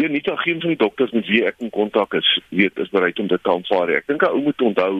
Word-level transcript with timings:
Ja, 0.00 0.08
nie 0.08 0.22
dat 0.24 0.38
geen 0.40 0.60
van 0.60 0.72
die 0.72 0.80
dokters 0.80 1.10
met 1.12 1.26
wie 1.28 1.42
ek 1.44 1.58
in 1.60 1.70
kontak 1.70 2.14
is, 2.16 2.28
weet 2.48 2.78
is 2.80 2.88
bereid 2.88 3.18
om 3.20 3.26
dit 3.28 3.42
te 3.42 3.50
aanvaar. 3.52 3.90
Ek 3.98 4.06
dink 4.08 4.22
ou 4.24 4.38
moet 4.40 4.62
onthou 4.64 4.94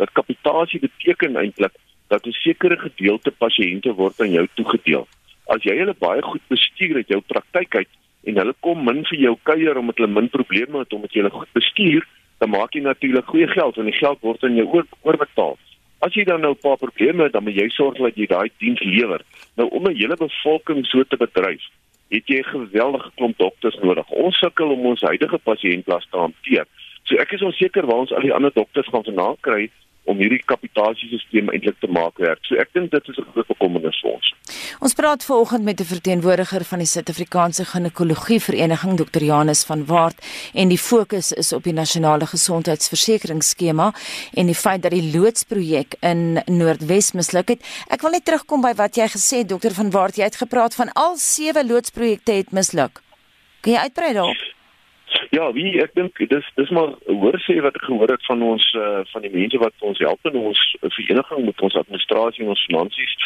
dat 0.00 0.14
kapitasie 0.16 0.80
beteken 0.80 1.36
eintlik 1.36 1.74
dat 2.08 2.24
'n 2.24 2.32
sekere 2.32 2.78
gedeelte 2.80 3.30
pasiënte 3.30 3.92
word 3.98 4.20
aan 4.20 4.32
jou 4.32 4.46
toegedeel. 4.54 5.04
As 5.52 5.60
jy 5.62 5.76
hulle 5.76 5.94
baie 5.98 6.22
goed 6.22 6.40
bestuur 6.48 6.96
uit 6.96 7.08
jou 7.08 7.20
praktyk 7.20 7.74
uit 7.74 7.92
en 8.24 8.38
hulle 8.40 8.54
kom 8.60 8.84
min 8.84 9.04
vir 9.04 9.18
jou 9.18 9.36
kuier 9.42 9.76
omdat 9.76 9.96
hulle 9.96 10.14
min 10.14 10.28
probleme 10.28 10.78
het 10.78 10.92
om 10.92 11.00
met 11.00 11.12
julle 11.12 11.30
goed 11.30 11.52
bestuur, 11.52 12.08
dan 12.38 12.50
maak 12.50 12.72
jy 12.72 12.80
natuurlik 12.80 13.26
goeie 13.26 13.48
geld 13.48 13.76
en 13.76 13.84
die 13.84 14.00
geld 14.00 14.20
word 14.20 14.44
aan 14.44 14.56
jou 14.56 14.66
oor 14.66 14.86
oorbetaal. 15.02 15.58
As 16.00 16.14
jy 16.14 16.24
dan 16.24 16.40
nou 16.40 16.52
'n 16.52 16.64
paar 16.64 16.76
probleme 16.76 17.22
het, 17.22 17.32
dan 17.32 17.44
moet 17.44 17.60
jy 17.60 17.68
sorg 17.68 17.98
dat 17.98 18.16
jy 18.16 18.26
daai 18.26 18.50
diens 18.58 18.80
lewer. 18.80 19.20
Nou 19.56 19.68
om 19.68 19.84
'n 19.84 19.96
hele 19.96 20.16
bevolking 20.16 20.86
so 20.86 21.04
te 21.04 21.16
bedryf, 21.16 21.62
het 22.08 22.26
jy 22.26 22.38
'n 22.38 22.44
geweldige 22.44 23.10
klomp 23.14 23.38
dokters 23.38 23.78
nodig. 23.82 24.08
Ons 24.08 24.38
sukkel 24.38 24.70
om 24.70 24.86
ons 24.86 25.00
huidige 25.00 25.38
pasiëntlas 25.38 26.06
te 26.10 26.16
hanteer. 26.16 26.66
So 27.02 27.16
ek 27.16 27.32
is 27.32 27.42
onseker 27.42 27.86
waar 27.86 28.02
ons 28.04 28.12
al 28.12 28.20
die 28.20 28.34
ander 28.34 28.52
dokters 28.54 28.88
gaan 28.88 29.04
vandaan 29.04 29.36
kry 29.40 29.70
om 30.06 30.18
hierdie 30.22 30.42
kapitasiesisteem 30.44 31.50
eintlik 31.50 31.78
te 31.82 31.90
maak 31.90 32.18
werk. 32.22 32.42
So 32.46 32.58
ek 32.62 32.72
dink 32.72 32.90
dit 32.90 33.08
is 33.08 33.18
'n 33.18 33.26
groot 33.32 33.46
bekommernis 33.46 34.00
vir 34.02 34.12
ons. 34.12 34.34
Ons 34.80 34.94
praat 34.94 35.24
vanoggend 35.24 35.64
met 35.64 35.80
'n 35.80 35.84
verteenwoordiger 35.84 36.64
van 36.64 36.78
die 36.78 36.86
Suid-Afrikaanse 36.86 37.64
Ginekologie 37.64 38.40
Vereniging, 38.40 38.96
Dr. 38.96 39.22
Janus 39.22 39.64
van 39.64 39.84
Waart, 39.86 40.18
en 40.54 40.68
die 40.68 40.78
fokus 40.78 41.32
is 41.32 41.52
op 41.52 41.62
die 41.62 41.72
nasionale 41.72 42.26
gesondheidsversekeringsskema 42.26 43.94
en 44.34 44.46
die 44.46 44.54
feit 44.54 44.82
dat 44.82 44.90
die 44.90 45.10
loodsprojek 45.16 45.94
in 46.00 46.42
Noordwes 46.46 47.12
misluk 47.12 47.48
het. 47.48 47.64
Ek 47.88 48.00
wil 48.00 48.10
net 48.10 48.24
terugkom 48.24 48.60
by 48.60 48.74
wat 48.74 48.94
jy 48.96 49.08
gesê 49.08 49.36
het, 49.38 49.48
Dr. 49.48 49.72
van 49.72 49.90
Waart, 49.90 50.16
jy 50.16 50.24
het 50.24 50.36
gepraat 50.36 50.74
van 50.74 50.92
al 50.92 51.16
sewe 51.16 51.66
loodsprojekte 51.66 52.32
het 52.32 52.52
misluk. 52.52 53.02
Kan 53.60 53.72
jy 53.72 53.78
uitbrei 53.78 54.12
daarop? 54.12 54.36
Ja, 55.30 55.48
wie 55.52 55.76
ek 55.82 55.94
dink 55.98 56.18
dis 56.30 56.46
dis 56.56 56.70
maar 56.74 56.94
hoor 57.06 57.38
sê 57.44 57.58
wat 57.64 57.76
ek 57.78 57.86
gehoor 57.88 58.12
het 58.12 58.24
van 58.28 58.42
ons 58.42 58.64
uh, 58.78 59.02
van 59.12 59.24
die 59.26 59.32
mense 59.32 59.58
wat 59.62 59.86
ons 59.90 60.00
help 60.04 60.30
in 60.30 60.38
ons 60.40 60.62
vereniging 60.82 61.44
met 61.48 61.60
ons 61.68 61.78
administrasie 61.82 62.44
en 62.44 62.54
ons 62.54 62.64
finansies. 62.68 63.16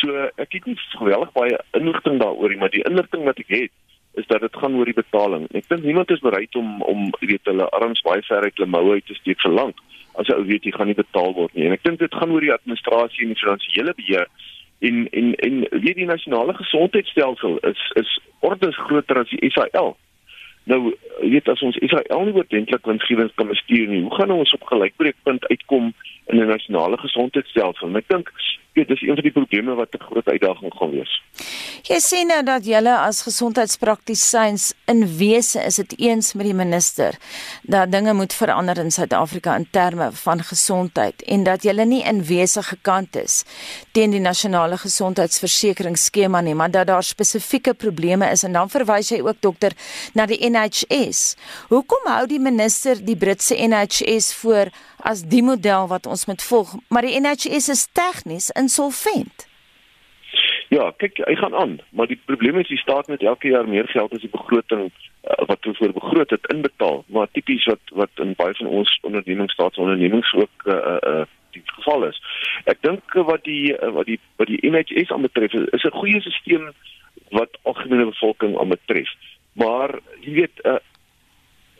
So 0.00 0.28
ek 0.36 0.56
het 0.58 0.66
nie 0.68 0.76
geweldig 0.94 1.34
baie 1.36 1.60
inligting 1.78 2.18
daaroor 2.22 2.54
nie, 2.54 2.60
maar 2.62 2.74
die 2.74 2.84
inligting 2.88 3.26
wat 3.28 3.40
ek 3.44 3.52
het 3.54 3.74
is 4.18 4.26
dat 4.26 4.40
dit 4.40 4.56
gaan 4.60 4.74
oor 4.78 4.88
die 4.88 4.96
betaling. 4.98 5.46
Ek 5.54 5.68
dink 5.70 5.84
niemand 5.86 6.10
is 6.10 6.24
bereid 6.24 6.54
om 6.58 6.82
om 6.82 7.08
weet 7.20 7.50
hulle 7.50 7.70
arms 7.80 8.02
baie 8.06 8.24
ver 8.26 8.46
uit 8.46 8.56
hulle 8.56 8.72
moue 8.74 8.98
uit 8.98 9.06
te 9.06 9.18
steek 9.20 9.40
vir 9.44 9.54
lank 9.54 9.84
as 10.18 10.30
ou 10.34 10.42
weet 10.46 10.64
jy 10.66 10.72
gaan 10.74 10.90
nie 10.90 10.98
betaal 10.98 11.34
word 11.36 11.54
nie. 11.54 11.68
En 11.68 11.76
ek 11.76 11.84
dink 11.86 12.00
dit 12.02 12.14
gaan 12.20 12.32
oor 12.34 12.42
die 12.42 12.54
administrasie 12.54 13.26
en 13.26 13.34
die 13.34 13.42
finansiële 13.42 13.94
beheer 13.98 14.26
en 14.88 15.06
en 15.20 15.34
en 15.34 15.60
weet 15.70 15.98
die 15.98 16.10
nasionale 16.10 16.54
gesondheidstelsel 16.58 17.58
is 17.70 17.86
is 18.02 18.18
ordens 18.40 18.76
groter 18.76 19.22
as 19.22 19.30
die 19.30 19.50
SAL. 19.54 19.96
Nou, 20.68 20.92
jy 21.22 21.30
weet 21.32 21.48
as 21.48 21.62
ons 21.64 21.78
Israel 21.80 22.26
nie 22.26 22.34
oortentlik 22.36 22.84
winsgewend 22.86 23.32
kan 23.40 23.48
bestuur 23.48 23.88
nie, 23.88 24.02
hoe 24.04 24.14
gaan 24.18 24.34
ons 24.34 24.52
op 24.52 24.66
gelykbreekpunt 24.68 25.46
uitkom 25.48 25.94
in 26.28 26.40
'n 26.42 26.50
nasionale 26.50 26.98
gesondheidstelsel? 27.00 27.88
En 27.88 27.96
ek 27.96 28.08
dink 28.12 28.28
dit 28.72 28.90
is 28.90 29.00
een 29.02 29.14
van 29.14 29.22
die 29.22 29.32
probleme 29.32 29.74
wat 29.74 29.94
'n 29.94 30.02
groot 30.02 30.26
uitdaging 30.26 30.72
gaan 30.74 30.90
wees. 30.90 31.22
Jy 31.82 31.98
sê 32.00 32.26
nou 32.26 32.42
dat 32.42 32.64
julle 32.64 32.98
as 32.98 33.22
gesondheidspraktisyns 33.22 34.72
in 34.84 35.16
wese 35.16 35.60
is 35.64 35.74
dit 35.74 35.98
eens 35.98 36.32
met 36.34 36.46
die 36.46 36.54
minister 36.54 37.16
dat 37.62 37.92
dinge 37.92 38.12
moet 38.14 38.32
verander 38.32 38.78
in 38.78 38.90
Suid-Afrika 38.90 39.56
in 39.56 39.66
terme 39.70 40.10
van 40.12 40.42
gesondheid 40.42 41.22
en 41.22 41.44
dat 41.44 41.62
julle 41.62 41.84
nie 41.84 42.02
in 42.04 42.24
wese 42.24 42.62
gekant 42.62 43.16
is 43.16 43.44
teen 43.92 44.10
die 44.10 44.20
nasionale 44.20 44.76
gesondheidsversekeringsskema 44.78 46.40
nie, 46.40 46.54
maar 46.54 46.70
dat 46.70 46.86
daar 46.86 47.02
spesifieke 47.02 47.74
probleme 47.74 48.30
is 48.30 48.42
en 48.42 48.52
dan 48.52 48.70
verwys 48.70 49.08
jy 49.08 49.20
ook 49.20 49.40
dokter 49.40 49.72
na 50.14 50.26
die 50.26 50.50
NHS. 50.50 51.36
Hoekom 51.68 52.10
hou 52.10 52.26
die 52.26 52.40
minister 52.40 53.04
die 53.04 53.16
Britse 53.16 53.54
NHS 53.54 54.34
voor 54.34 54.70
as 55.08 55.24
die 55.24 55.42
model 55.42 55.88
wat 55.88 56.06
ons 56.06 56.26
moet 56.28 56.42
volg, 56.44 56.74
maar 56.92 57.06
die 57.06 57.16
NHS 57.16 57.68
is 57.72 57.86
tegnies 57.96 58.50
insolvent. 58.60 59.46
Ja, 60.68 60.90
kyk, 61.00 61.22
hy 61.24 61.34
gaan 61.40 61.54
aan, 61.56 61.78
maar 61.96 62.10
die 62.10 62.20
probleem 62.28 62.58
is 62.60 62.68
die 62.68 62.80
staat 62.80 63.08
met 63.08 63.24
elke 63.24 63.48
jaar 63.48 63.68
meer 63.68 63.88
geld 63.88 64.12
as 64.12 64.20
die 64.20 64.32
begroting 64.32 64.90
uh, 64.90 65.46
wat 65.48 65.66
ons 65.66 65.80
voor 65.80 65.94
begroot 65.96 66.34
het 66.34 66.50
inbetaal, 66.52 67.00
maar 67.08 67.30
tipies 67.32 67.64
wat 67.70 67.94
wat 68.02 68.20
in 68.24 68.36
baie 68.36 68.52
van 68.60 68.68
ons 68.80 68.92
ondernemings 69.08 69.56
staatsondernemings 69.56 70.34
ook 70.36 70.68
uh 70.68 70.98
uh 71.12 71.24
die 71.56 71.62
geval 71.64 72.04
is. 72.10 72.18
Ek 72.68 72.82
dink 72.84 73.16
wat 73.30 73.48
die 73.48 73.72
wat 73.96 74.04
die 74.10 74.18
wat 74.36 74.52
die 74.52 74.60
NHS 74.60 75.14
aanbetref 75.16 75.56
is 75.56 75.88
'n 75.88 75.96
goeie 75.96 76.20
stelsel 76.20 76.68
wat 77.32 77.56
algemene 77.62 78.12
bevolking 78.12 78.58
aanbetref. 78.60 79.08
Maar 79.56 79.96
jy 80.20 80.32
weet 80.42 80.64
uh 80.68 80.76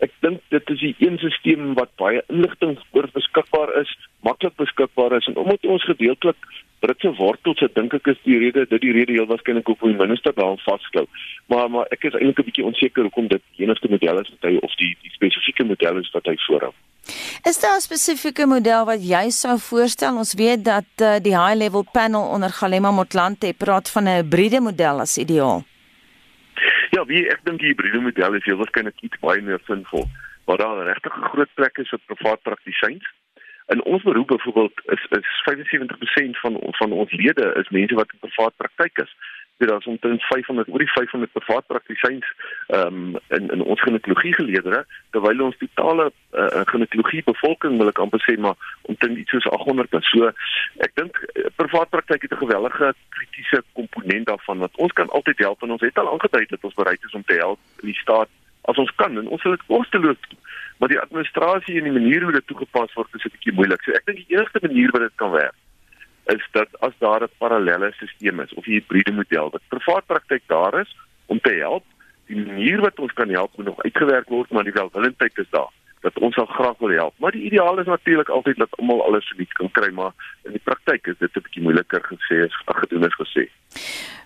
ek 0.01 0.13
dink 0.21 0.41
dit 0.55 0.71
is 0.71 0.81
die 0.81 0.95
een 0.99 1.19
stelsel 1.19 1.75
wat 1.75 1.91
baie 1.97 2.23
inligting 2.29 2.79
oor 2.93 3.09
beskikbaar 3.13 3.75
is, 3.81 3.91
maklik 4.27 4.57
beskikbaar 4.57 5.17
is 5.19 5.27
en 5.27 5.37
omdat 5.37 5.67
ons 5.67 5.85
gedeeltelik 5.85 6.37
Britse 6.79 7.11
wortels 7.19 7.59
het, 7.59 7.75
dink 7.75 7.95
ek 7.97 8.07
is 8.13 8.19
die 8.23 8.37
rede 8.39 8.63
dit 8.71 8.83
die 8.85 8.93
rede 8.95 9.17
heel 9.17 9.27
waarskynlik 9.27 9.67
hoekom 9.67 9.91
die 9.91 9.99
minister 9.99 10.35
daar 10.37 10.61
vasklou. 10.63 11.07
Maar 11.51 11.71
maar 11.75 11.89
ek 11.91 12.05
is 12.07 12.15
eintlik 12.15 12.39
'n 12.39 12.49
bietjie 12.51 12.67
onseker 12.71 13.03
hoekom 13.03 13.27
dit 13.29 13.43
enigste 13.59 13.91
model 13.91 14.21
is 14.21 14.31
wat 14.35 14.51
hy 14.51 14.59
of 14.63 14.75
die 14.79 14.95
die 15.03 15.11
spesifieke 15.11 15.65
model 15.65 15.99
is 15.99 16.11
wat 16.15 16.27
hy 16.27 16.37
voorhou. 16.47 16.73
Is 17.51 17.59
daar 17.59 17.77
'n 17.77 17.81
spesifieke 17.81 18.47
model 18.47 18.85
wat 18.85 19.03
jy 19.03 19.31
sou 19.31 19.59
voorstel? 19.59 20.17
Ons 20.17 20.35
weet 20.35 20.65
dat 20.65 20.91
uh, 21.03 21.19
die 21.19 21.37
high 21.37 21.57
level 21.57 21.85
panel 21.93 22.31
onder 22.35 22.51
Galema 22.51 22.91
Motlanthe 22.91 23.55
praat 23.59 23.91
van 23.91 24.05
'n 24.05 24.17
hybride 24.23 24.61
model 24.61 25.01
as 25.01 25.19
ideaal. 25.19 25.65
Ja, 26.91 27.05
wie 27.05 27.27
ek 27.29 27.45
dink 27.45 27.61
die 27.61 27.73
hybride 27.73 28.01
model 28.01 28.35
is 28.39 28.45
heel 28.49 28.59
waarskynlik 28.61 29.01
iets 29.05 29.21
baie 29.21 29.43
meer 29.45 29.61
sinvol. 29.67 30.07
Waar 30.49 30.61
daar 30.63 30.85
regtig 30.89 31.17
'n 31.17 31.31
groot 31.33 31.55
plek 31.55 31.79
is 31.79 31.89
vir 31.89 32.01
privaat 32.07 32.43
praktisyns. 32.43 33.05
In 33.69 33.85
ons 33.85 34.03
beroep 34.03 34.29
byvoorbeeld 34.29 34.81
is 34.95 35.03
is 35.19 35.27
75% 35.45 36.39
van 36.41 36.57
van 36.81 36.93
ons 36.93 37.13
lede 37.13 37.55
is 37.61 37.69
mense 37.69 37.95
wat 37.95 38.13
in 38.13 38.19
privaat 38.29 38.57
praktyk 38.57 38.99
is. 39.05 39.13
Dit 39.59 39.71
is 39.71 39.87
omtrent 39.87 40.23
500 40.23 40.69
oor 40.69 40.79
die 40.79 40.91
500 40.91 41.33
privaat 41.33 41.67
praktisyns 41.67 42.27
ehm 42.67 43.17
um, 43.17 43.17
in 43.29 43.51
in 43.51 43.63
ons 43.63 43.81
ginekologie 43.83 44.35
geleedere 44.35 44.85
terwyl 45.11 45.43
ons 45.49 45.59
totale 45.59 46.07
uh, 46.33 46.63
ginekologie 46.71 47.23
bevolking 47.27 47.79
wil 47.81 47.91
ek 47.91 47.99
amper 48.05 48.23
sê 48.23 48.37
maar 48.39 48.55
omtrent 48.93 49.19
iets 49.19 49.35
soos 49.35 49.51
800 49.59 49.99
en 49.99 50.07
so 50.11 50.31
ek 50.87 50.95
dink 51.01 51.19
uh, 51.25 51.51
privaat 51.59 51.91
praktyk 51.91 52.23
het 52.23 52.37
'n 52.39 52.45
gewellige 52.45 52.95
kritiese 53.19 53.63
komponent 53.73 54.31
daarvan 54.31 54.59
wat 54.67 54.83
ons 54.87 54.93
kan 54.93 55.11
altyd 55.11 55.39
help 55.47 55.63
en 55.63 55.75
ons 55.75 55.87
het 55.89 55.99
al 55.99 56.13
aangedui 56.13 56.47
dat 56.55 56.65
ons 56.71 56.81
bereid 56.81 57.03
is 57.11 57.19
om 57.21 57.25
te 57.25 57.43
help 57.43 57.59
in 57.83 57.91
die 57.91 58.01
staat 58.05 58.31
as 58.71 58.79
ons 58.79 58.95
kan 58.95 59.19
en 59.19 59.29
ons 59.29 59.43
sal 59.43 59.57
dit 59.57 59.67
kosteloos 59.67 60.21
doen. 60.29 60.39
Maar 60.79 60.89
die 60.89 61.01
administrasie 61.01 61.79
en 61.79 61.89
die 61.89 61.99
manier 62.01 62.23
hoe 62.23 62.33
dit 62.33 62.47
toegepas 62.47 62.93
word 62.95 63.15
is 63.15 63.25
'n 63.25 63.35
bietjie 63.35 63.57
moeilik. 63.59 63.83
So 63.83 63.91
ek 63.93 64.07
dink 64.07 64.19
die 64.23 64.37
enigste 64.37 64.61
manier 64.63 64.91
wat 64.91 65.03
dit 65.03 65.17
kan 65.17 65.31
werk 65.31 65.59
is 66.37 66.49
dat 66.53 66.69
as 66.81 66.93
daar 66.99 67.23
'n 67.23 67.39
parallelle 67.39 67.93
stelsel 67.93 68.41
is 68.43 68.55
of 68.55 68.67
'n 68.67 68.71
hibriede 68.71 69.13
model 69.13 69.51
wat 69.51 69.69
privaat 69.69 70.07
praktyk 70.07 70.43
daar 70.47 70.81
is 70.81 70.97
om 71.27 71.41
te 71.41 71.53
help, 71.53 71.85
die 72.27 72.47
manier 72.47 72.81
wat 72.81 72.99
ons 72.99 73.13
kan 73.13 73.29
help 73.29 73.57
moet 73.57 73.67
nog 73.67 73.83
uitgewerk 73.83 74.29
word, 74.29 74.51
maar 74.51 74.65
die 74.65 74.73
welwillendheid 74.73 75.39
is 75.39 75.51
daar 75.51 75.73
dat 76.01 76.19
ons 76.19 76.35
sal 76.35 76.47
graag 76.47 76.79
wil 76.79 76.95
help. 76.95 77.15
Maar 77.19 77.33
die 77.33 77.47
ideaal 77.51 77.79
is 77.79 77.87
natuurlik 77.87 78.29
altyd 78.29 78.57
dat 78.57 78.79
almal 78.79 79.05
alles 79.05 79.29
verniet 79.29 79.53
kan 79.53 79.71
kry, 79.71 79.91
maar 79.93 80.13
in 80.45 80.57
die 80.57 80.65
praktyk 80.65 81.07
is 81.07 81.19
dit 81.19 81.37
'n 81.37 81.45
bietjie 81.47 81.63
moeiliker 81.63 82.03
gesê 82.13 82.45
as 82.45 82.55
gedoen 82.67 83.05
is 83.05 83.19
gesê. 83.23 83.49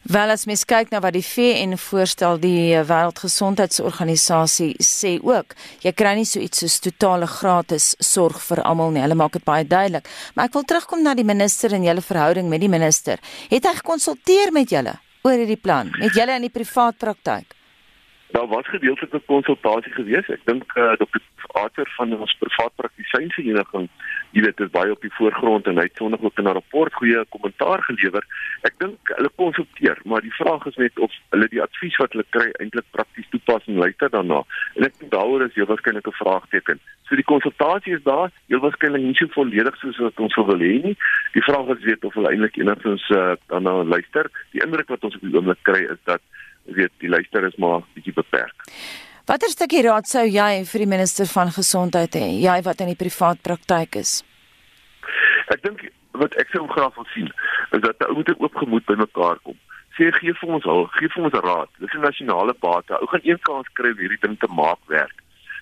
Wel 0.02 0.34
as 0.34 0.46
mens 0.46 0.64
kyk 0.66 0.90
na 0.90 0.98
wat 1.00 1.14
die 1.14 1.22
VN 1.22 1.76
voorstel, 1.78 2.40
die 2.42 2.74
Wêreldgesondheidsorganisasie 2.74 4.74
sê 4.82 5.12
ook, 5.22 5.54
jy 5.84 5.92
kry 5.92 6.16
nie 6.18 6.26
so 6.26 6.42
iets 6.42 6.58
soos 6.58 6.80
totale 6.82 7.26
gratis 7.26 7.94
sorg 8.02 8.40
vir 8.48 8.64
almal 8.66 8.90
nie. 8.90 9.02
Hulle 9.04 9.14
maak 9.14 9.38
dit 9.38 9.44
baie 9.44 9.64
duidelik. 9.64 10.10
Maar 10.34 10.50
ek 10.50 10.58
wil 10.58 10.66
terugkom 10.66 11.02
na 11.02 11.14
die 11.14 11.24
minister 11.24 11.72
en 11.72 11.86
julle 11.86 12.02
verhouding 12.02 12.50
met 12.50 12.60
die 12.60 12.72
minister. 12.72 13.22
Het 13.48 13.64
hy 13.64 13.74
gekonsulteer 13.78 14.52
met 14.52 14.74
julle 14.74 14.98
oor 15.22 15.38
hierdie 15.38 15.62
plan 15.62 15.94
met 16.00 16.18
julle 16.18 16.34
in 16.34 16.48
die 16.48 16.50
privaat 16.50 16.98
praktyk? 16.98 17.61
Daar 18.32 18.48
was 18.48 18.68
gedeeltelike 18.68 19.20
konsultasie 19.26 19.92
gewees. 19.92 20.28
Ek 20.32 20.40
dink 20.48 20.64
uh, 20.72 20.92
eh, 20.92 20.98
Dr. 21.00 21.20
Arthur 21.52 21.88
van 21.96 22.14
ons 22.16 22.32
privaat 22.40 22.72
praktisynsvereniging, 22.80 23.88
jy 24.32 24.44
weet, 24.46 24.60
is 24.64 24.70
baie 24.72 24.94
op 24.94 25.02
die 25.04 25.12
voorgrond 25.18 25.66
en 25.68 25.76
hy 25.76 25.84
het 25.84 26.00
sonder 26.00 26.22
ook 26.24 26.40
'n 26.40 26.54
rapport 26.58 26.94
goeie 26.94 27.24
kommentaar 27.34 27.82
gelewer. 27.88 28.24
Ek 28.62 28.78
dink 28.78 29.12
hulle 29.16 29.30
konsulteer, 29.36 30.00
maar 30.04 30.24
die 30.24 30.32
vraag 30.40 30.64
is 30.66 30.76
net 30.76 30.98
of 30.98 31.12
hulle 31.30 31.48
die 31.52 31.60
advies 31.62 31.96
wat 32.00 32.12
hulle 32.16 32.24
kry 32.30 32.48
eintlik 32.60 32.88
prakties 32.96 33.28
toepas 33.30 33.66
en 33.66 33.82
luister 33.84 34.10
daarna. 34.10 34.40
En 34.76 34.84
ek 34.88 34.98
dink 34.98 35.12
daaroor 35.12 35.44
is 35.44 35.54
jy 35.54 35.68
waarskynlik 35.68 36.08
'n 36.08 36.20
vraagteken. 36.22 36.80
So 37.08 37.16
die 37.16 37.28
konsultasie 37.28 37.94
is 37.94 38.02
daar, 38.02 38.30
jy 38.46 38.58
waarskynlik 38.58 39.02
nie 39.02 39.14
so 39.14 39.26
volledig 39.28 39.76
soos 39.76 39.98
wat 39.98 40.20
ons 40.20 40.34
wil 40.34 40.56
hê 40.56 40.80
nie. 40.82 40.96
Die 41.32 41.44
vraag 41.44 41.68
is 41.76 41.84
weet 41.84 42.04
of 42.04 42.14
hulle 42.14 42.30
eintlik 42.30 42.56
enigstens 42.56 43.10
uh, 43.10 43.36
daarna 43.46 43.84
luister. 43.84 44.30
Die 44.52 44.64
indruk 44.64 44.88
wat 44.88 45.04
ons 45.04 45.14
op 45.14 45.20
die 45.20 45.36
oomblik 45.36 45.62
kry 45.62 45.84
is 45.84 46.00
dat 46.04 46.20
weet 46.64 46.92
die 46.98 47.08
luister 47.08 47.44
is 47.46 47.56
maar 47.56 47.82
bietjie 47.94 48.12
beperk. 48.12 48.68
Watter 49.26 49.48
stukkie 49.48 49.82
raad 49.86 50.08
sou 50.10 50.24
jy 50.26 50.64
vir 50.66 50.82
die 50.82 50.90
minister 50.90 51.26
van 51.30 51.50
gesondheid 51.54 52.14
hê, 52.18 52.28
jy 52.42 52.58
wat 52.66 52.80
in 52.80 52.90
die 52.90 52.98
privaat 52.98 53.42
praktyk 53.42 53.96
is? 54.00 54.22
Ek 55.54 55.62
dink 55.62 55.84
wat 56.18 56.34
ek 56.40 56.50
sou 56.52 56.66
graag 56.68 56.94
wil 56.96 57.06
sien 57.14 57.30
is 57.72 57.82
dat 57.84 58.02
ou 58.08 58.16
moet 58.18 58.32
oopgemoed 58.38 58.86
by 58.86 58.98
mekaar 59.00 59.38
kom. 59.46 59.58
sê 59.96 60.08
gee 60.16 60.32
vir 60.32 60.52
ons 60.56 60.64
hulp, 60.64 60.92
gee 60.96 61.08
vir 61.12 61.26
ons 61.28 61.34
raad. 61.44 61.68
Dis 61.78 61.94
'n 61.94 62.00
nasionale 62.00 62.54
bate. 62.60 62.96
Ou 62.98 63.06
gaan 63.06 63.24
een 63.24 63.40
kans 63.48 63.68
kry 63.76 63.90
om 63.92 63.98
hierdie 63.98 64.22
ding 64.22 64.38
te 64.38 64.48
maak 64.48 64.80
werk. 64.88 65.18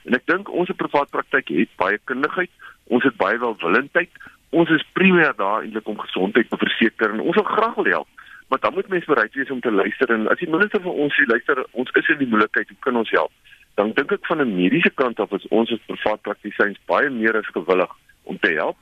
En 0.06 0.14
ek 0.14 0.26
dink 0.26 0.48
ons 0.48 0.70
privaat 0.76 1.10
praktyk 1.10 1.48
het 1.48 1.68
baie 1.76 1.98
kundigheid, 2.04 2.50
ons 2.88 3.04
het 3.04 3.16
baie 3.16 3.38
welwillendheid. 3.38 4.10
Ons 4.50 4.70
is 4.70 4.84
primêr 4.98 5.34
daar 5.36 5.62
eintlik 5.62 5.88
om 5.88 5.98
gesondheid 5.98 6.48
te 6.50 6.56
verseker 6.56 7.12
en 7.12 7.20
ons 7.20 7.36
wil 7.36 7.44
graag 7.44 7.74
wil 7.74 7.84
help. 7.84 8.08
Maar 8.50 8.60
dan 8.60 8.74
moet 8.74 8.88
mense 8.90 9.06
bereid 9.06 9.34
wees 9.38 9.50
om 9.50 9.60
te 9.62 9.72
luister 9.72 10.10
en 10.10 10.28
as 10.28 10.42
die 10.42 10.50
minister 10.50 10.82
van 10.82 11.00
ons 11.06 11.14
sê 11.14 11.26
luister, 11.30 11.64
ons 11.72 11.90
is 12.02 12.12
in 12.14 12.18
die 12.18 12.28
moeilikheid, 12.28 12.68
hoe 12.68 12.84
kan 12.86 12.98
ons 13.00 13.10
help? 13.14 13.32
Dan 13.78 13.92
dink 13.96 14.12
ek 14.12 14.26
van 14.26 14.42
'n 14.42 14.56
mediese 14.56 14.90
kant 15.00 15.20
af 15.20 15.32
is 15.32 15.48
ons 15.48 15.72
as 15.72 15.86
privaat 15.86 16.22
praktisyns 16.26 16.80
baie 16.90 17.10
meer 17.10 17.36
as 17.36 17.54
gewillig 17.54 17.92
om 18.24 18.38
te 18.38 18.52
help 18.58 18.76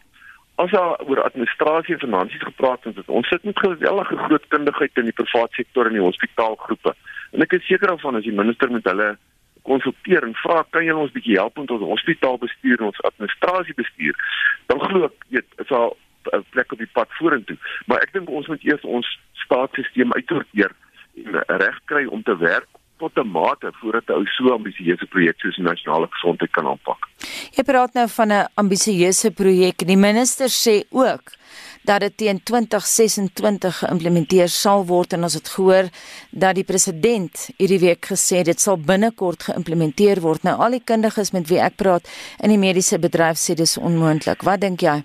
as 0.59 0.71
daar 0.71 0.99
oor 1.07 1.23
administrasie 1.23 1.95
en 1.95 2.01
finansies 2.01 2.43
gepraat 2.43 2.85
word, 2.85 3.11
ons 3.21 3.29
sit 3.31 3.45
met 3.47 3.59
geweldige 3.63 4.17
groot 4.25 4.47
kundigheid 4.55 4.97
in 4.99 5.07
die 5.07 5.15
private 5.21 5.55
sektor 5.55 5.87
en 5.87 5.95
die 5.95 6.03
hospitaalgroepe. 6.03 6.95
En 7.31 7.45
ek 7.47 7.55
is 7.61 7.67
seker 7.69 7.93
daarvan 7.93 8.19
as 8.19 8.27
die 8.27 8.35
minister 8.35 8.73
met 8.75 8.89
hulle 8.91 9.13
konsulteer 9.69 10.27
en 10.27 10.35
vra 10.43 10.65
kan 10.75 10.87
jy 10.87 10.97
ons 10.99 11.15
bietjie 11.15 11.39
help 11.39 11.61
met 11.61 11.71
ons 11.77 11.85
hospitaalbestuur 11.93 12.81
en 12.81 12.91
ons 12.91 13.05
administrasie 13.07 13.77
bestuur, 13.79 14.19
dan 14.73 14.83
glo 14.83 15.07
ek 15.07 15.29
weet 15.37 15.63
is 15.63 15.71
al 15.79 15.95
'n 16.33 16.45
plek 16.51 16.73
op 16.73 16.79
die 16.79 16.93
pad 16.93 17.09
vorentoe. 17.19 17.57
Maar 17.87 18.03
ek 18.03 18.13
dink 18.13 18.29
ons 18.31 18.47
moet 18.47 18.65
eers 18.65 18.83
ons 18.83 19.19
staatsstelsel 19.33 20.13
uitsorteer 20.15 20.73
en 21.25 21.59
reg 21.59 21.81
kry 21.85 22.05
om 22.07 22.23
te 22.23 22.37
werk 22.37 22.69
tot 22.99 23.17
'n 23.17 23.31
mate 23.31 23.69
voordat 23.81 24.07
'n 24.09 24.13
ou 24.13 24.27
so 24.27 24.53
ambisieuse 24.53 25.07
projek 25.07 25.41
soos 25.41 25.57
die 25.57 25.65
nasionale 25.65 26.07
gesondheid 26.11 26.51
kan 26.51 26.67
aanpak. 26.67 27.01
Jy 27.57 27.63
praat 27.63 27.93
nou 27.95 28.09
van 28.09 28.33
'n 28.33 28.49
ambisieuse 28.55 29.31
projek. 29.31 29.87
Die 29.87 29.97
minister 29.97 30.49
sê 30.49 30.85
ook 30.91 31.33
dat 31.83 32.01
dit 32.01 32.17
teen 32.17 32.43
2026 32.43 33.79
geïmplementeer 33.79 34.49
sal 34.49 34.87
word 34.87 35.13
en 35.13 35.23
ons 35.23 35.35
het 35.35 35.49
gehoor 35.49 35.89
dat 36.31 36.55
die 36.55 36.65
president 36.65 37.49
hierdie 37.57 37.79
week 37.79 38.07
gesê 38.07 38.43
dit 38.43 38.61
sal 38.61 38.77
binnekort 38.77 39.43
geïmplementeer 39.43 40.21
word. 40.21 40.43
Nou 40.43 40.57
al 40.59 40.71
die 40.71 40.85
kundiges 40.85 41.31
met 41.31 41.49
wie 41.49 41.61
ek 41.61 41.77
praat 41.77 42.09
in 42.43 42.49
die 42.49 42.59
mediese 42.59 42.99
bedryf 42.99 43.37
sê 43.37 43.55
dis 43.55 43.79
onmoontlik. 43.79 44.43
Wat 44.43 44.61
dink 44.61 44.81
jy? 44.81 45.03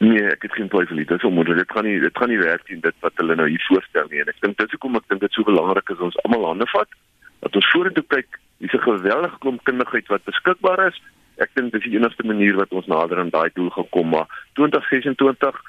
Nee, 0.00 0.22
ek 0.32 0.46
het 0.46 0.54
geen 0.56 0.68
twyfel 0.72 0.96
nie. 0.96 1.04
Dit 1.04 1.18
is 1.20 1.28
onmoontlik. 1.28 1.58
Dit 1.60 1.72
gaan 1.76 1.84
nie 1.84 1.98
dit 2.00 2.18
gaan 2.18 2.30
nie 2.32 2.40
werk 2.40 2.68
nie 2.70 2.78
dit 2.80 2.94
wat 3.04 3.18
hulle 3.20 3.34
nou 3.36 3.48
hier 3.48 3.64
voorstel 3.68 4.06
nie. 4.08 4.22
En 4.22 4.30
ek 4.32 4.38
dink 4.40 4.56
dis 4.56 4.72
hoekom 4.72 4.96
ek 4.96 5.08
dink 5.12 5.20
dit 5.20 5.36
so 5.36 5.44
belangrik 5.44 5.92
is 5.92 6.04
ons 6.06 6.16
almal 6.24 6.46
hande 6.48 6.68
vat 6.72 6.94
dat 7.40 7.56
ons 7.56 7.68
vorentoe 7.72 8.04
kyk, 8.12 8.38
dis 8.64 8.72
'n 8.72 8.84
geweldige 8.84 9.38
klomp 9.44 9.64
kundigheid 9.64 10.08
wat 10.08 10.24
beskikbaar 10.24 10.86
is. 10.86 10.96
Ek 11.36 11.52
dink 11.54 11.72
dis 11.72 11.84
die 11.84 11.96
enigste 11.96 12.24
manier 12.24 12.56
wat 12.56 12.72
ons 12.72 12.86
nader 12.86 13.18
aan 13.18 13.32
daai 13.32 13.50
doel 13.54 13.68
gekom 13.76 14.08
maar 14.08 14.28
2026 14.56 15.60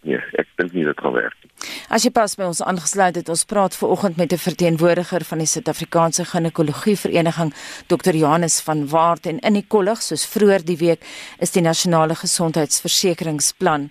Nee, 0.00 0.16
ek 0.40 0.48
dink 0.56 0.72
nie 0.72 0.86
dit 0.88 1.00
gaan 1.02 1.12
werk 1.12 1.34
nie. 1.44 1.50
As 1.92 2.06
jy 2.06 2.10
pas 2.16 2.32
by 2.38 2.46
ons 2.48 2.62
aangesluit 2.64 3.18
het, 3.18 3.28
ons 3.28 3.42
praat 3.44 3.74
ver 3.76 3.90
oggend 3.92 4.16
met 4.16 4.32
'n 4.32 4.40
verteenwoordiger 4.40 5.24
van 5.28 5.38
die 5.38 5.46
Suid-Afrikaanse 5.46 6.24
Ginekologie 6.24 6.96
Vereniging, 6.96 7.52
Dr. 7.86 8.14
Johannes 8.16 8.60
van 8.60 8.88
Waart 8.88 9.26
en 9.26 9.38
in 9.40 9.52
die 9.52 9.66
kollig 9.68 10.00
soos 10.02 10.24
vroeër 10.24 10.64
die 10.64 10.76
week 10.76 11.04
is 11.38 11.52
die 11.52 11.60
nasionale 11.62 12.14
gesondheidsversekeringsplan. 12.14 13.90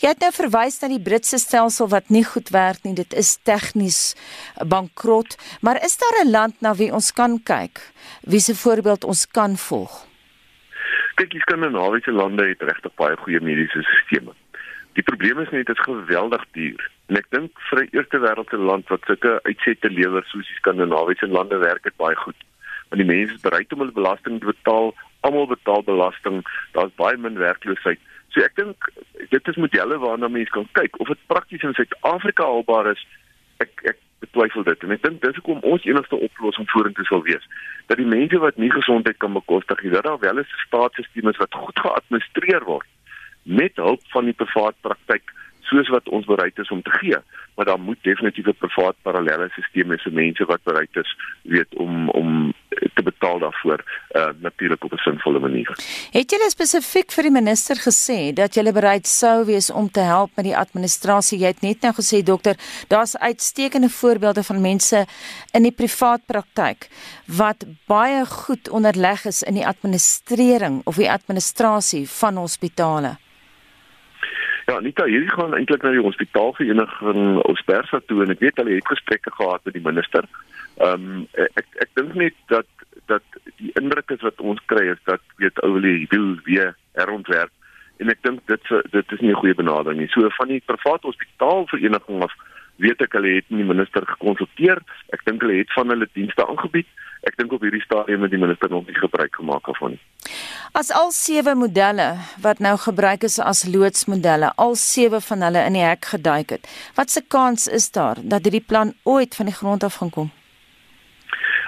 Jy 0.00 0.08
het 0.08 0.20
nou 0.20 0.32
verwys 0.32 0.80
na 0.80 0.88
die 0.88 1.00
Britse 1.00 1.38
stelsel 1.38 1.88
wat 1.88 2.10
nie 2.10 2.24
goed 2.24 2.50
werk 2.50 2.84
nie. 2.84 2.94
Dit 2.94 3.14
is 3.14 3.38
tegnies 3.42 4.14
bankrot, 4.66 5.36
maar 5.60 5.84
is 5.84 5.96
daar 5.96 6.24
'n 6.24 6.30
land 6.30 6.60
na 6.60 6.74
wie 6.74 6.92
ons 6.92 7.12
kan 7.12 7.42
kyk? 7.42 7.80
Wie 8.24 8.40
se 8.40 8.54
voorbeeld 8.54 9.04
ons 9.04 9.26
kan 9.26 9.56
volg? 9.56 10.04
Kyk, 11.14 11.30
die 11.30 11.40
skandinawiese 11.40 12.12
lande 12.12 12.44
het 12.48 12.62
regtig 12.62 12.94
baie 12.94 13.16
goeie 13.16 13.40
mediese 13.40 13.82
stelsels. 13.82 14.45
Die 14.96 15.04
probleem 15.04 15.38
is 15.38 15.50
net 15.52 15.66
dit 15.66 15.76
is 15.76 15.84
geweldig 15.84 16.44
duur. 16.56 16.84
En 17.12 17.18
ek 17.20 17.26
dink 17.34 17.58
vir 17.68 17.80
'n 17.82 17.88
eerste 17.92 18.18
wêreldse 18.18 18.56
land 18.68 18.88
wat 18.88 19.04
sulke 19.04 19.32
uitsette 19.44 19.90
lewer 19.90 20.24
soos 20.24 20.48
die 20.48 20.56
Skandinawiese 20.60 21.28
lande 21.28 21.58
werk 21.58 21.82
dit 21.82 21.96
baie 21.96 22.16
goed. 22.16 22.40
Want 22.88 23.02
die 23.02 23.10
mense 23.10 23.34
is 23.34 23.44
bereid 23.44 23.72
om 23.72 23.84
hulle 23.84 23.92
belasting 23.92 24.40
te 24.40 24.46
betaal, 24.46 24.94
almal 25.20 25.46
betaal 25.46 25.82
belasting, 25.82 26.40
daar's 26.72 26.96
baie 26.96 27.16
min 27.16 27.36
werkloosheid. 27.38 28.00
So 28.32 28.40
ek 28.40 28.56
dink 28.56 28.88
dit 29.28 29.48
is 29.48 29.60
modelle 29.60 29.98
waarna 29.98 30.28
mense 30.28 30.56
kan 30.56 30.68
kyk 30.72 30.96
of 31.00 31.12
dit 31.12 31.26
prakties 31.26 31.62
in 31.62 31.76
Suid-Afrika 31.76 32.48
haalbaar 32.48 32.90
is. 32.96 33.06
Ek 33.60 33.70
ek 33.84 34.00
betwyfel 34.24 34.64
dit 34.64 34.82
en 34.82 34.96
ek 34.96 35.02
dink 35.02 35.20
dis 35.20 35.36
hoekom 35.36 35.60
ons 35.60 35.84
enigste 35.84 36.16
oplossing 36.16 36.70
vorentoe 36.72 37.04
sal 37.04 37.22
wees 37.22 37.44
dat 37.86 38.00
die 38.00 38.12
mense 38.16 38.38
wat 38.38 38.56
nie 38.56 38.72
gesondheid 38.72 39.18
kan 39.20 39.32
bekostig 39.36 39.82
nie, 39.82 39.92
dat 39.92 40.04
daar 40.04 40.18
wel 40.18 40.40
'n 40.40 40.46
staatsstelsel 40.66 41.28
is 41.30 41.42
wat 41.44 41.52
goed 41.52 41.78
geadministreer 41.84 42.64
word 42.64 42.88
met 43.46 43.76
hulp 43.76 44.02
van 44.14 44.24
die 44.24 44.36
privaat 44.36 44.74
praktyk 44.80 45.32
soos 45.66 45.88
wat 45.90 46.08
ons 46.08 46.26
bereid 46.26 46.58
is 46.58 46.70
om 46.70 46.82
te 46.82 46.94
gee 47.00 47.18
maar 47.56 47.64
daar 47.64 47.80
moet 47.80 47.96
definitief 48.00 48.46
'n 48.46 48.56
privaat 48.58 48.96
parallelle 49.02 49.48
stelsel 49.48 49.90
hê 49.90 50.02
vir 50.02 50.12
mense 50.12 50.44
wat 50.44 50.62
bereid 50.62 50.96
is 50.96 51.16
weet 51.42 51.74
om 51.74 52.08
om 52.08 52.54
te 52.94 53.02
betaal 53.02 53.38
daarvoor 53.38 53.80
uh, 54.10 54.28
natuurlik 54.40 54.84
op 54.84 54.92
'n 54.92 54.96
sinvolle 54.96 55.38
manier. 55.38 55.68
Het 56.10 56.30
julle 56.30 56.50
spesifiek 56.50 57.12
vir 57.12 57.22
die 57.22 57.32
minister 57.32 57.76
gesê 57.76 58.32
dat 58.32 58.54
julle 58.54 58.72
bereid 58.72 59.06
sou 59.06 59.44
wees 59.44 59.70
om 59.70 59.90
te 59.90 60.00
help 60.00 60.30
met 60.34 60.44
die 60.44 60.56
administrasie? 60.56 61.38
Jy 61.38 61.46
het 61.46 61.60
net 61.60 61.80
nou 61.80 61.92
gesê 61.92 62.22
dokter, 62.22 62.56
daar's 62.88 63.16
uitstekende 63.16 63.88
voorbeelde 63.88 64.42
van 64.42 64.60
mense 64.60 65.06
in 65.52 65.62
die 65.62 65.76
privaat 65.82 66.26
praktyk 66.26 66.88
wat 67.24 67.64
baie 67.86 68.26
goed 68.26 68.68
onderleg 68.68 69.24
is 69.24 69.42
in 69.42 69.54
die 69.54 69.66
administrering 69.66 70.80
of 70.84 70.96
die 70.96 71.10
administrasie 71.10 72.08
van 72.08 72.36
hospitale. 72.36 73.25
Ja, 74.66 74.76
Anita, 74.76 75.04
hierdie 75.06 75.30
gaan 75.30 75.54
eintlik 75.54 75.84
na 75.86 75.92
die 75.94 76.02
hospitaalvereniging 76.02 77.36
Ospersa 77.46 78.00
toe 78.06 78.24
en 78.24 78.32
ek 78.34 78.40
weet 78.42 78.56
hulle 78.58 78.74
het 78.74 78.88
gesprekke 78.90 79.30
gehad 79.30 79.62
met 79.62 79.76
die 79.78 79.84
minister. 79.84 80.26
Ehm 80.82 81.04
um, 81.06 81.20
ek 81.38 81.68
ek 81.84 81.92
dink 81.94 82.16
net 82.18 82.34
dat 82.50 82.66
dat 83.06 83.38
die 83.60 83.70
indruk 83.78 84.10
is 84.10 84.24
wat 84.26 84.42
ons 84.42 84.58
kry 84.72 84.88
is 84.90 85.04
dat 85.06 85.22
weet 85.38 85.62
oulie 85.62 86.08
wil 86.10 86.34
weer 86.48 86.74
herontwerp 86.98 87.52
en 88.02 88.10
ek 88.10 88.24
dink 88.26 88.42
dit 88.50 88.72
dit 88.90 89.14
is 89.14 89.22
nie 89.22 89.30
'n 89.30 89.38
goeie 89.38 89.54
benadering 89.54 90.00
nie. 90.00 90.10
So 90.10 90.28
van 90.40 90.48
die 90.48 90.62
private 90.66 91.06
hospitaalvereniging 91.06 92.22
af 92.26 92.34
weet 92.82 93.00
ek 93.00 93.16
hulle 93.16 93.36
het 93.38 93.48
nie 93.50 93.62
die 93.62 93.68
minister 93.68 94.06
gekonsulteer. 94.06 94.82
Ek 95.14 95.24
dink 95.24 95.42
hulle 95.44 95.58
het 95.60 95.72
van 95.76 95.92
hulle 95.92 96.08
dienste 96.12 96.46
aangebied. 96.46 96.88
Ek 97.26 97.36
dink 97.40 97.52
op 97.52 97.64
hierdie 97.64 97.82
stadium 97.82 98.22
het 98.22 98.30
die 98.30 98.40
minister 98.40 98.70
nog 98.70 98.86
nie 98.86 98.94
gebruik 98.98 99.34
gemaak 99.34 99.66
daarvan 99.66 99.96
nie. 99.96 100.02
As 100.76 100.92
al 100.94 101.10
sewe 101.14 101.54
modelle 101.58 102.08
wat 102.44 102.60
nou 102.60 102.74
gebruik 102.78 103.24
is 103.26 103.38
as 103.42 103.64
loodsmodelle, 103.66 104.52
al 104.56 104.74
sewe 104.78 105.20
van 105.28 105.42
hulle 105.46 105.62
in 105.66 105.78
die 105.78 105.84
hek 105.86 106.10
geduik 106.12 106.56
het, 106.56 106.68
wat 106.98 107.10
se 107.10 107.22
kans 107.36 107.66
is 107.66 107.88
daar 107.90 108.20
dat 108.22 108.44
hierdie 108.44 108.64
plan 108.64 108.92
ooit 109.04 109.34
van 109.34 109.50
die 109.50 109.56
grond 109.56 109.86
af 109.86 109.98
gaan 110.02 110.10
kom? 110.10 110.30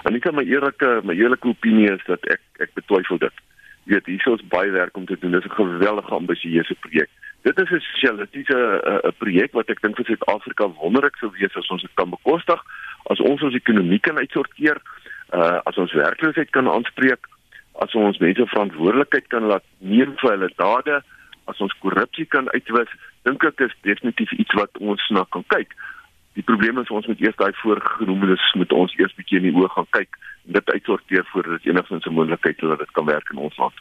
Anika, 0.09 0.33
my 0.33 0.45
eerlike 0.47 1.01
my 1.05 1.15
eerlike 1.17 1.49
opinie 1.49 1.91
is 1.95 2.05
dat 2.07 2.23
ek 2.31 2.43
ek 2.63 2.75
betwyfel 2.79 3.19
dit. 3.23 3.45
Jy 3.89 3.97
weet, 3.97 4.11
hier 4.11 4.35
is 4.35 4.49
baie 4.53 4.71
werk 4.71 4.97
om 4.97 5.07
te 5.09 5.17
doen. 5.19 5.33
Dit 5.33 5.45
is 5.45 5.51
'n 5.51 5.55
geweldige 5.55 6.15
ambisieuse 6.15 6.75
projek. 6.85 7.11
Dit 7.43 7.59
is 7.59 7.71
'n 7.71 7.81
sosialistiese 7.81 8.59
'n 9.05 9.13
projek 9.19 9.53
wat 9.53 9.69
ek 9.71 9.81
dink 9.81 9.97
vir 9.97 10.05
Suid-Afrika 10.05 10.69
wonderlik 10.69 11.17
sou 11.17 11.31
wees 11.31 11.57
as 11.57 11.69
ons 11.69 11.83
dit 11.83 11.95
kan 11.95 12.11
bekostig, 12.11 12.61
as 13.11 13.21
ons 13.21 13.43
ons 13.43 13.55
ekonomie 13.55 14.01
kan 14.01 14.19
uitsorteer, 14.19 14.79
uh 15.33 15.61
as 15.65 15.77
ons 15.77 15.93
werkloosheid 15.93 16.51
kan 16.51 16.69
aanspreek 16.69 17.27
as 17.79 17.95
ons 17.95 18.19
mense 18.19 18.47
verantwoordelikheid 18.53 19.29
kan 19.33 19.47
laat 19.51 19.67
neem 19.79 20.17
vir 20.21 20.31
hulle 20.35 20.51
dade, 20.57 20.99
as 21.51 21.61
ons 21.65 21.77
korrupsie 21.83 22.27
kan 22.27 22.51
uitwis, 22.55 22.91
dink 23.27 23.45
ek 23.47 23.63
is 23.69 23.77
definitief 23.87 24.33
iets 24.33 24.59
wat 24.59 24.81
ons 24.83 25.05
na 25.15 25.25
kan 25.35 25.45
kyk. 25.55 25.75
Die 26.39 26.47
probleem 26.47 26.79
is 26.83 26.91
ons 26.95 27.07
moet 27.11 27.23
eers 27.23 27.39
daai 27.39 27.55
voorgenoemdes 27.63 28.51
moet 28.61 28.75
ons 28.75 28.95
eers 28.99 29.15
bietjie 29.19 29.41
in 29.41 29.49
die 29.49 29.55
oë 29.55 29.71
gaan 29.75 29.89
kyk 29.97 30.19
en 30.47 30.59
dit 30.59 30.75
uitsorteer 30.75 31.27
voordat 31.33 31.59
dit 31.59 31.71
enigstens 31.73 32.07
'n 32.07 32.15
moontlikheid 32.19 32.63
is 32.63 32.69
dat 32.69 32.79
dit 32.79 32.93
kan 32.99 33.07
werk 33.07 33.31
in 33.31 33.43
ons 33.47 33.57
land. 33.57 33.75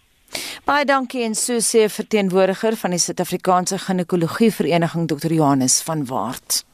Baie 0.67 0.83
dankie 0.83 1.21
en 1.23 1.35
so 1.39 1.61
sê 1.63 1.85
verteenwoordiger 1.87 2.75
van 2.75 2.91
die 2.91 2.99
Suid-Afrikaanse 2.99 3.77
Ginekologie 3.79 4.51
Vereniging 4.51 5.07
Dr. 5.07 5.31
Johannes 5.31 5.79
van 5.87 6.03
Waart. 6.09 6.66